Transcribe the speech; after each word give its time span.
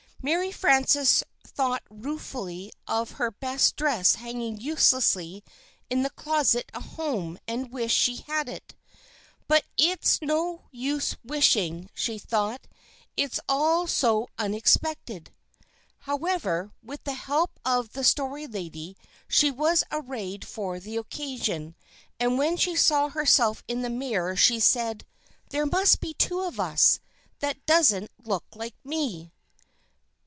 Mary 0.23 0.51
Frances 0.51 1.23
thought 1.43 1.81
ruefully 1.89 2.71
of 2.87 3.13
her 3.13 3.31
best 3.31 3.75
dress 3.75 4.13
hanging 4.13 4.59
uselessly 4.61 5.43
in 5.89 6.03
the 6.03 6.11
closet 6.11 6.69
at 6.75 6.79
home 6.83 7.39
and 7.47 7.71
wished 7.71 7.97
she 7.97 8.17
had 8.17 8.47
it. 8.47 8.75
"But 9.47 9.65
it's 9.77 10.21
no 10.21 10.65
use 10.69 11.15
wishing," 11.23 11.89
she 11.95 12.19
thought. 12.19 12.67
"It's 13.17 13.39
all 13.49 13.87
so 13.87 14.27
unexpected." 14.37 15.31
However, 16.01 16.71
with 16.83 17.03
the 17.03 17.13
help 17.13 17.59
of 17.65 17.93
the 17.93 18.03
Story 18.03 18.45
Lady, 18.45 18.95
she 19.27 19.49
was 19.49 19.83
arrayed 19.91 20.45
for 20.45 20.79
the 20.79 20.97
occasion, 20.97 21.73
and 22.19 22.37
when 22.37 22.57
she 22.57 22.75
saw 22.75 23.09
herself 23.09 23.63
in 23.67 23.81
the 23.81 23.89
mirror 23.89 24.35
she 24.35 24.59
said, 24.59 25.03
"There 25.49 25.65
must 25.65 25.99
be 25.99 26.13
two 26.13 26.41
of 26.41 26.59
us; 26.59 26.99
that 27.39 27.65
doesn't 27.65 28.11
look 28.23 28.45
like 28.53 28.75
me." 28.83 29.31